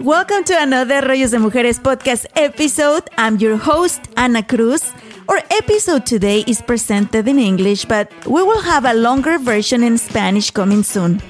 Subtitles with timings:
[0.00, 3.02] Welcome to another Rollos de Mujeres podcast episode.
[3.18, 4.94] I'm your host, Ana Cruz.
[5.28, 9.98] Our episode today is presented in English, but we will have a longer version in
[9.98, 11.20] Spanish coming soon.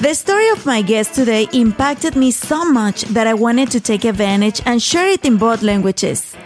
[0.00, 4.04] The story of my guest today impacted me so much that I wanted to take
[4.04, 6.36] advantage and share it in both languages.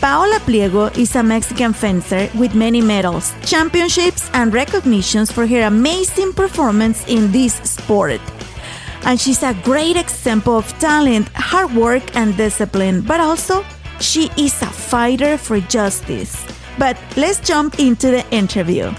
[0.00, 6.32] Paola Pliego is a Mexican fencer with many medals, championships, and recognitions for her amazing
[6.32, 8.20] performance in this sport
[9.04, 13.64] and she's a great example of talent, hard work, and discipline, but also
[14.00, 16.46] she is a fighter for justice.
[16.78, 18.92] But let's jump into the interview.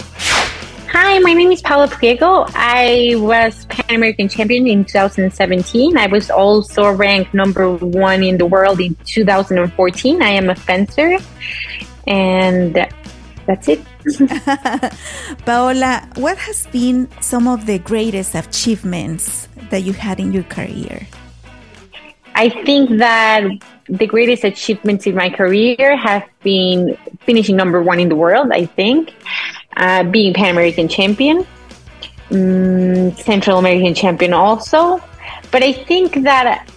[0.92, 2.44] Hi, my name is Paola Pliego.
[2.54, 5.96] I was Pan American champion in 2017.
[5.96, 10.22] I was also ranked number one in the world in 2014.
[10.22, 11.16] I am a fencer,
[12.06, 12.86] and
[13.46, 13.80] that's it.
[15.46, 21.06] Paola, what has been some of the greatest achievements that you had in your career?
[22.34, 23.44] I think that
[23.88, 28.66] the greatest achievements in my career have been finishing number one in the world, I
[28.66, 29.12] think,
[29.76, 31.46] uh, being Pan American champion,
[32.30, 35.00] um, Central American champion also.
[35.50, 36.68] But I think that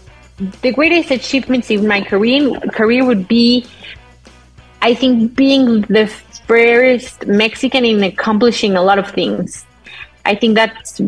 [0.61, 3.65] the greatest achievements in my career career would be,
[4.81, 6.11] I think, being the
[6.47, 9.65] first Mexican in accomplishing a lot of things.
[10.25, 10.99] I think that's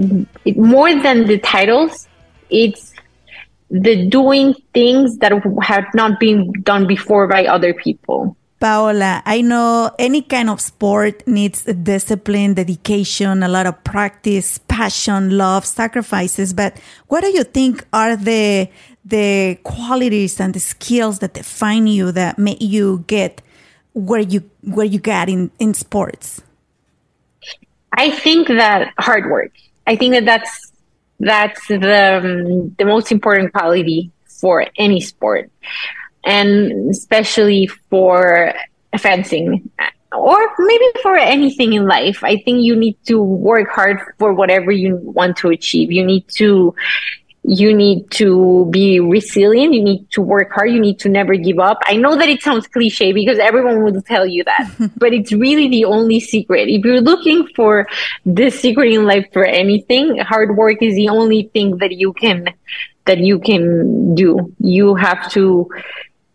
[0.55, 2.07] more than the titles.
[2.49, 2.93] It's
[3.69, 5.31] the doing things that
[5.63, 8.38] have not been done before by other people.
[8.59, 15.38] Paola, I know any kind of sport needs discipline, dedication, a lot of practice, passion,
[15.38, 16.53] love, sacrifices.
[16.53, 18.69] But what do you think are the
[19.05, 23.41] the qualities and the skills that define you that make you get
[23.98, 26.42] where you where you get in in sports?
[27.94, 29.52] I think that hard work.
[29.88, 30.72] I think that that's
[31.20, 35.50] that's the um, the most important quality for any sport,
[36.23, 38.54] and especially for
[39.00, 39.70] fencing
[40.16, 42.23] or maybe for anything in life.
[42.23, 45.92] I think you need to work hard for whatever you want to achieve.
[45.92, 46.76] You need to
[47.47, 49.73] you need to be resilient.
[49.73, 50.69] You need to work hard.
[50.69, 51.80] You need to never give up.
[51.85, 55.69] I know that it sounds cliche because everyone will tell you that, but it's really
[55.69, 56.67] the only secret.
[56.67, 57.87] If you're looking for
[58.25, 62.53] the secret in life for anything, hard work is the only thing that you can,
[63.05, 64.53] that you can do.
[64.59, 65.69] You have to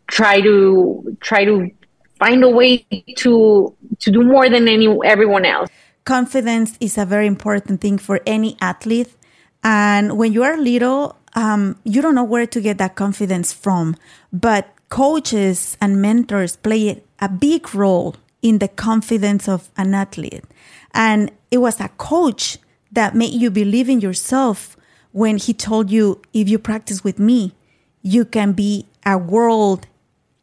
[0.07, 1.71] try to, try to
[2.19, 2.87] find a way
[3.17, 5.69] to, to do more than any, everyone else.
[6.05, 9.15] Confidence is a very important thing for any athlete
[9.63, 13.97] and when you are little, um, you don't know where to get that confidence from.
[14.33, 20.45] But coaches and mentors play a big role in the confidence of an athlete.
[20.93, 22.59] And it was a coach
[22.91, 24.77] that made you believe in yourself
[25.13, 27.55] when he told you, if you practice with me,
[28.03, 29.87] you can be a world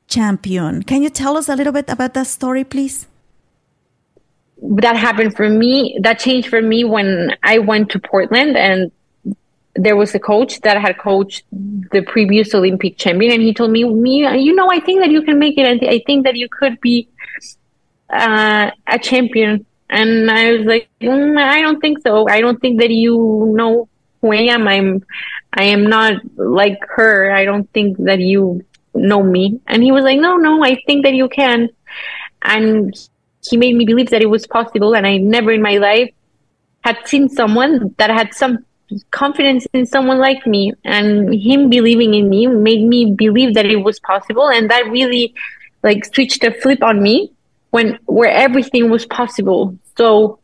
[0.08, 0.84] champion.
[0.84, 3.08] Can you tell us a little bit about that story, please?
[4.62, 5.98] That happened for me.
[6.02, 8.92] That changed for me when I went to Portland and
[9.76, 13.84] there was a coach that had coached the previous Olympic champion, and he told me,
[13.84, 16.50] "Me, you know, I think that you can make it, and I think that you
[16.50, 17.08] could be
[18.10, 22.28] uh, a champion." And I was like, mm, "I don't think so.
[22.28, 23.88] I don't think that you know
[24.22, 24.68] who I am.
[24.68, 25.04] I'm,
[25.54, 27.32] I am not like her.
[27.32, 28.64] I don't think that you
[28.94, 31.70] know me." And he was like, "No, no, I think that you can."
[32.42, 32.94] And
[33.48, 36.12] he made me believe that it was possible, and I never in my life
[36.82, 38.66] had seen someone that had some
[39.12, 43.78] confidence in someone like me and him believing in me made me believe that it
[43.78, 44.50] was possible.
[44.50, 45.34] And that really
[45.84, 47.32] like switched a flip on me
[47.72, 49.78] when where everything was possible.
[49.98, 50.40] So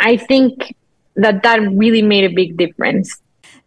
[0.00, 0.74] i think
[1.16, 3.20] that that really made a big difference.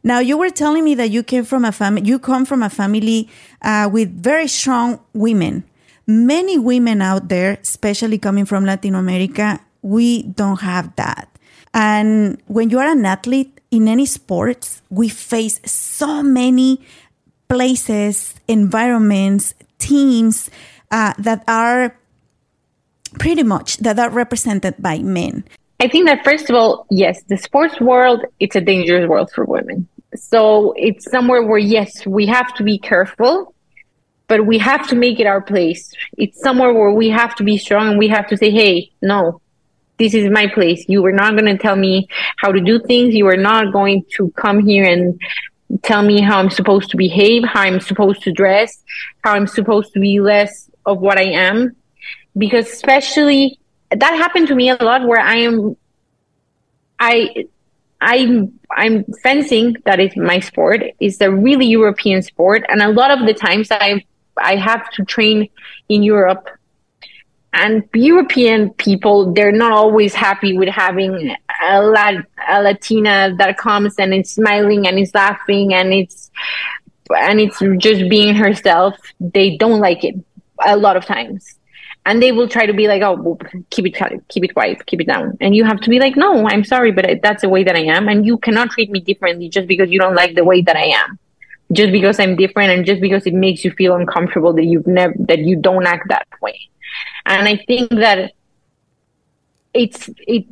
[0.03, 2.69] Now you were telling me that you came from a family you come from a
[2.69, 3.29] family
[3.61, 5.63] uh, with very strong women.
[6.07, 11.29] Many women out there especially coming from latin america we don't have that.
[11.73, 16.79] And when you are an athlete in any sports, we face so many
[17.49, 20.51] places, environments, teams
[20.91, 21.97] uh, that are
[23.17, 25.43] pretty much that are represented by men.
[25.79, 29.43] I think that first of all, yes, the sports world it's a dangerous world for
[29.43, 29.87] women.
[30.15, 33.55] So it's somewhere where yes, we have to be careful,
[34.27, 35.91] but we have to make it our place.
[36.15, 39.41] It's somewhere where we have to be strong and we have to say, "Hey, no,
[39.97, 40.85] this is my place.
[40.87, 42.07] You are not going to tell me
[42.37, 43.13] how to do things.
[43.13, 45.19] You are not going to come here and
[45.81, 48.83] tell me how I'm supposed to behave, how I'm supposed to dress,
[49.23, 51.75] how I'm supposed to be less of what I am.
[52.37, 53.59] Because especially
[53.89, 55.75] that happened to me a lot where I am,
[56.99, 57.45] I,
[58.01, 59.77] I'm I'm fencing.
[59.85, 60.83] That is my sport.
[60.99, 64.03] It's a really European sport, and a lot of the times I
[64.37, 65.47] I have to train
[65.87, 66.49] in Europe.
[67.53, 73.95] And European people, they're not always happy with having a, Lat- a Latina that comes
[73.99, 76.31] and is smiling and is laughing and it's
[77.15, 78.95] and it's just being herself.
[79.19, 80.15] They don't like it
[80.65, 81.57] a lot of times
[82.05, 83.37] and they will try to be like, "Oh,
[83.69, 86.47] keep it, keep it quiet, keep it down," and you have to be like, "No,
[86.47, 89.49] I'm sorry, but that's the way that I am, and you cannot treat me differently
[89.49, 91.19] just because you don't like the way that I am,
[91.71, 95.13] just because I'm different, and just because it makes you feel uncomfortable that you've never
[95.19, 96.59] that you don't act that way."
[97.25, 98.33] And I think that
[99.73, 100.45] it's it.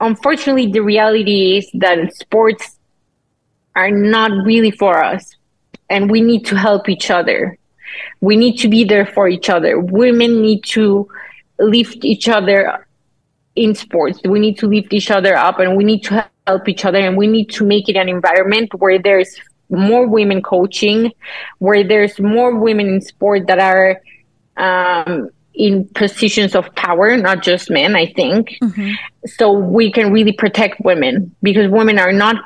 [0.00, 2.78] Unfortunately, the reality is that sports
[3.74, 5.36] are not really for us,
[5.88, 7.58] and we need to help each other
[8.20, 9.78] we need to be there for each other.
[9.78, 11.08] Women need to
[11.58, 12.86] lift each other
[13.54, 14.20] in sports.
[14.24, 17.16] We need to lift each other up and we need to help each other and
[17.16, 19.38] we need to make it an environment where there's
[19.70, 21.12] more women coaching,
[21.58, 24.00] where there's more women in sport that are
[24.56, 28.56] um, in positions of power, not just men, I think.
[28.62, 28.92] Mm-hmm.
[29.26, 32.36] So we can really protect women because women are not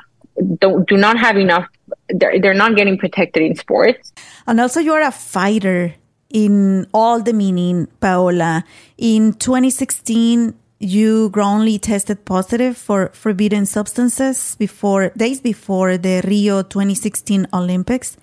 [0.59, 1.65] don't do not have enough
[2.09, 4.13] they're, they're not getting protected in sports.
[4.47, 5.95] And also, you're a fighter
[6.29, 8.63] in all the meaning, Paola.
[8.97, 17.47] In 2016, you wrongly tested positive for forbidden substances before days before the Rio 2016
[17.53, 18.17] Olympics,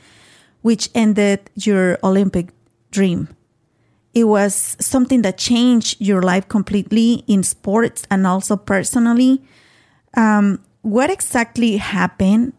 [0.62, 2.48] which ended your Olympic
[2.90, 3.28] dream.
[4.16, 9.44] It was something that changed your life completely in sports and also personally.
[10.16, 12.54] Um, what exactly happened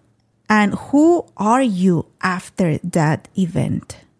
[0.49, 4.06] And who are you after that event?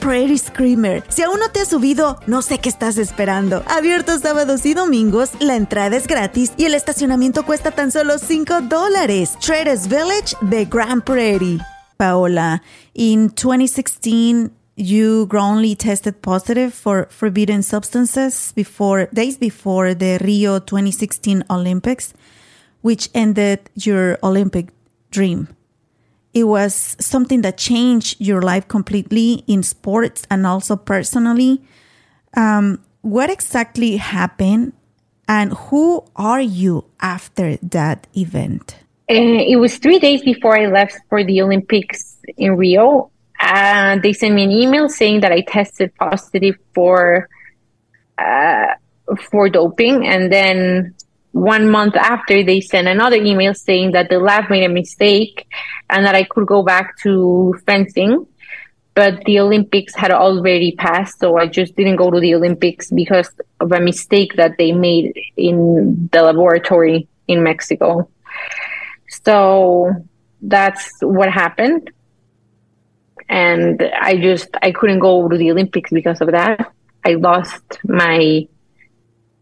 [0.00, 1.04] Prairie Screamer.
[1.08, 3.62] Si aún no te has subido, no sé qué estás esperando.
[3.68, 8.62] Abierto sábados y domingos, la entrada es gratis y el estacionamiento cuesta tan solo 5
[8.62, 9.36] dólares.
[9.40, 11.58] Traders Village de Grand Prairie.
[11.98, 12.62] Paola,
[12.94, 21.44] in 2016, you wrongly tested positive for forbidden substances before days before the Rio 2016
[21.50, 22.14] Olympics,
[22.80, 24.72] which ended your Olympic
[25.10, 25.48] dream
[26.32, 31.60] it was something that changed your life completely in sports and also personally.
[32.36, 34.72] Um, what exactly happened
[35.26, 38.76] and who are you after that event?
[39.10, 43.10] Uh, it was three days before I left for the Olympics in Rio.
[43.40, 47.28] And they sent me an email saying that I tested positive for
[48.18, 48.74] uh,
[49.30, 50.94] for doping, and then
[51.32, 55.46] one month after they sent another email saying that the lab made a mistake
[55.88, 58.26] and that I could go back to fencing.
[58.94, 63.30] But the Olympics had already passed, so I just didn't go to the Olympics because
[63.60, 68.10] of a mistake that they made in the laboratory in Mexico.
[69.22, 69.92] So
[70.42, 71.90] that's what happened.
[73.28, 76.72] And I just I couldn't go to the Olympics because of that.
[77.04, 78.48] I lost my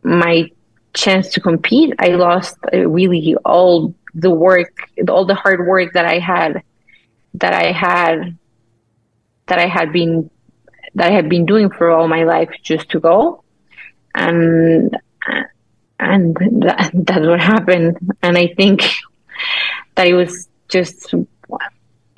[0.02, 0.50] my
[0.94, 6.06] chance to compete, I lost uh, really all the work, all the hard work that
[6.06, 6.62] I had,
[7.34, 8.36] that I had,
[9.46, 10.30] that I had been,
[10.94, 13.44] that I had been doing for all my life just to go,
[14.14, 14.96] and
[16.00, 17.98] and that, that's what happened.
[18.22, 18.82] And I think
[19.94, 21.14] that it was just,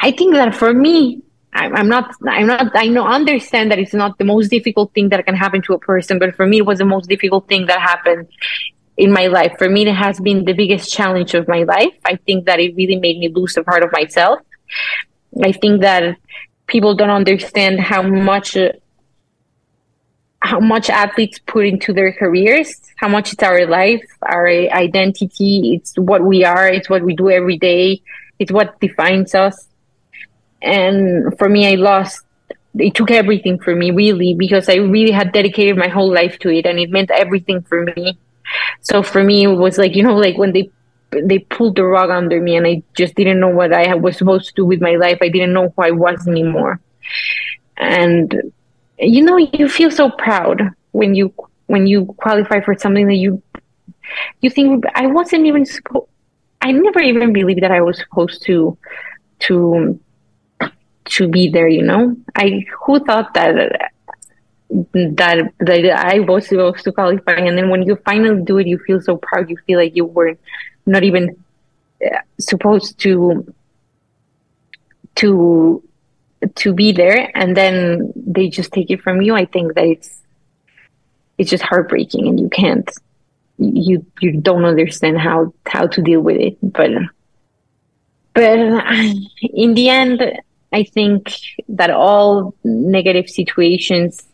[0.00, 4.18] I think that for me, I'm not, I'm not, I know, understand that it's not
[4.18, 6.78] the most difficult thing that can happen to a person, but for me, it was
[6.78, 8.28] the most difficult thing that happened
[8.96, 9.54] in my life.
[9.58, 11.94] For me, it has been the biggest challenge of my life.
[12.04, 14.40] I think that it really made me lose a part of myself.
[15.42, 16.16] I think that
[16.66, 18.72] people don't understand how much uh,
[20.42, 25.94] how much athletes put into their careers, how much it's our life, our identity, it's
[25.98, 28.00] what we are, it's what we do every day,
[28.38, 29.66] it's what defines us.
[30.62, 32.24] And for me, I lost,
[32.74, 36.50] it took everything for me, really, because I really had dedicated my whole life to
[36.50, 38.18] it and it meant everything for me.
[38.82, 40.70] So for me, it was like, you know, like when they
[41.12, 44.46] they pulled the rug under me and I just didn't know what I was supposed
[44.48, 45.18] to do with my life.
[45.20, 46.80] I didn't know who I was anymore.
[47.76, 48.52] And
[49.00, 50.62] you know you feel so proud
[50.92, 51.32] when you
[51.66, 53.42] when you qualify for something that you
[54.40, 56.06] you think I wasn't even supposed
[56.60, 58.76] I never even believed that I was supposed to
[59.40, 59.98] to
[61.10, 62.16] to be there, you know?
[62.34, 63.90] I who thought that
[64.70, 68.78] that that I was supposed to qualify and then when you finally do it you
[68.78, 70.38] feel so proud you feel like you were
[70.86, 71.36] not even
[72.04, 73.52] uh, supposed to
[75.16, 75.82] to
[76.54, 80.22] to be there and then they just take it from you i think that it's
[81.36, 82.90] it's just heartbreaking and you can't
[83.58, 86.90] you you don't understand how how to deal with it but
[88.34, 88.58] but
[89.52, 90.22] in the end
[90.72, 91.32] i think
[91.68, 94.26] that all negative situations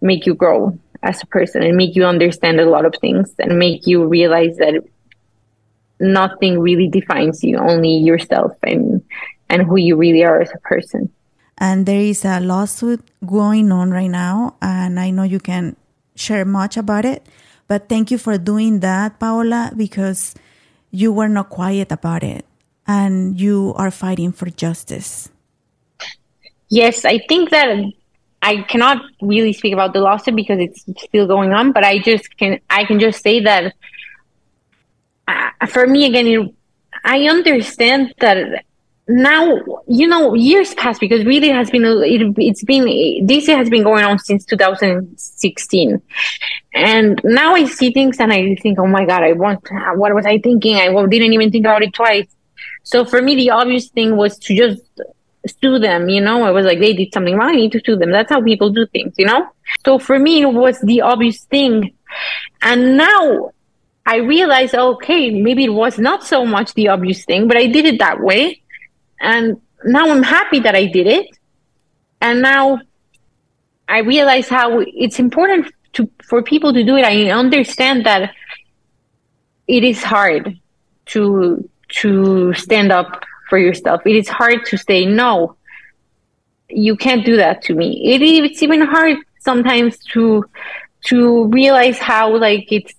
[0.00, 3.58] make you grow as a person and make you understand a lot of things and
[3.58, 4.82] make you realize that
[6.00, 9.02] nothing really defines you only yourself and
[9.48, 11.10] and who you really are as a person
[11.58, 15.76] and there is a lawsuit going on right now, and I know you can
[16.16, 17.26] share much about it.
[17.68, 20.34] But thank you for doing that, Paola, because
[20.90, 22.44] you were not quiet about it
[22.86, 25.30] and you are fighting for justice.
[26.72, 27.68] Yes, I think that
[28.40, 32.34] I cannot really speak about the lawsuit because it's still going on, but I just
[32.38, 33.74] can I can just say that
[35.28, 36.54] uh, for me again, it,
[37.04, 38.64] I understand that
[39.06, 39.44] now
[39.86, 44.04] you know years pass because really has been it, it's been this has been going
[44.04, 46.00] on since 2016
[46.72, 49.60] and now i see things and i think oh my god i want
[49.96, 50.76] what was i thinking?
[50.76, 52.28] I didn't even think about it twice.
[52.84, 54.80] So for me the obvious thing was to just
[55.46, 57.96] sue them you know i was like they did something wrong i need to sue
[57.96, 59.46] them that's how people do things you know
[59.84, 61.92] so for me it was the obvious thing
[62.62, 63.50] and now
[64.04, 67.84] I realized, okay, maybe it was not so much the obvious thing, but I did
[67.84, 68.62] it that way.
[69.20, 71.26] And now I'm happy that I did it.
[72.20, 72.80] And now
[73.88, 77.04] I realize how it's important to for people to do it.
[77.04, 78.32] I understand that
[79.68, 80.58] it is hard
[81.06, 81.68] to
[82.00, 84.00] to stand up for yourself.
[84.06, 85.56] It is hard to say no.
[86.70, 87.88] You can't do that to me.
[88.12, 90.44] It, it's even hard sometimes to
[91.10, 92.94] to realize how like it's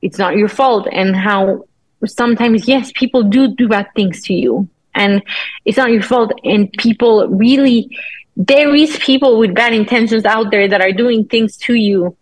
[0.00, 1.66] it's not your fault and how
[2.06, 5.22] sometimes yes people do do bad things to you and
[5.64, 6.32] it's not your fault.
[6.44, 7.96] And people really,
[8.36, 12.16] there is people with bad intentions out there that are doing things to you.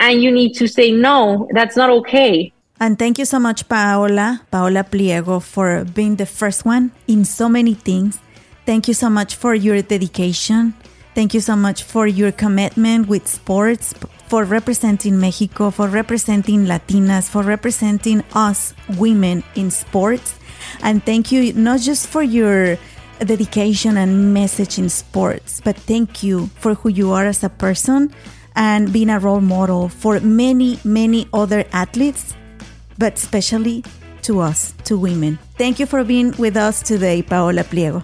[0.00, 2.52] And you need to say, no, that's not okay.
[2.80, 7.48] And thank you so much, Paola, Paola Pliego, for being the first one in so
[7.48, 8.20] many things.
[8.66, 10.74] Thank you so much for your dedication.
[11.14, 13.94] Thank you so much for your commitment with sports,
[14.28, 20.38] for representing Mexico, for representing Latinas, for representing us women in sports.
[20.82, 22.78] And thank you not just for your
[23.18, 28.14] dedication and message in sports, but thank you for who you are as a person
[28.54, 32.36] and being a role model for many, many other athletes,
[32.98, 33.84] but especially
[34.22, 35.38] to us, to women.
[35.56, 38.02] Thank you for being with us today, Paola Pliego.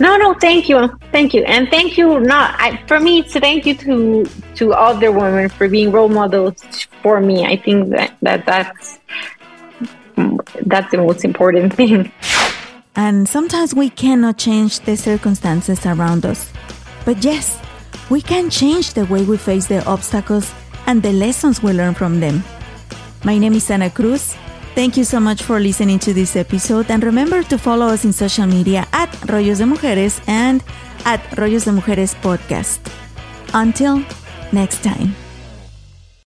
[0.00, 2.18] No, no, thank you, thank you, and thank you.
[2.18, 3.20] Not I, for me.
[3.20, 6.64] It's a thank you to to other women for being role models
[7.00, 7.46] for me.
[7.46, 8.98] I think that, that that's
[10.66, 12.10] that's the most important thing.
[12.96, 16.52] And sometimes we cannot change the circumstances around us.
[17.04, 17.60] But yes,
[18.10, 20.52] we can change the way we face the obstacles
[20.86, 22.42] and the lessons we learn from them.
[23.24, 24.36] My name is Ana Cruz.
[24.74, 26.90] Thank you so much for listening to this episode.
[26.90, 30.62] And remember to follow us in social media at Rollos de Mujeres and
[31.06, 32.80] at Rollos de Mujeres Podcast.
[33.54, 34.04] Until
[34.52, 35.23] next time.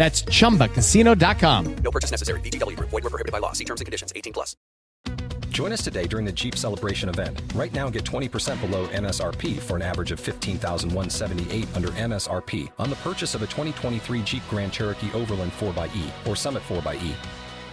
[0.00, 1.76] That's ChumbaCasino.com.
[1.84, 2.40] No purchase necessary.
[2.40, 2.74] VGW.
[2.80, 3.52] Void were prohibited by law.
[3.52, 4.14] See terms and conditions.
[4.16, 4.56] 18 plus.
[5.50, 7.42] Join us today during the Jeep Celebration event.
[7.54, 12.96] Right now, get 20% below MSRP for an average of 15178 under MSRP on the
[12.96, 17.12] purchase of a 2023 Jeep Grand Cherokee Overland 4xE or Summit 4xE.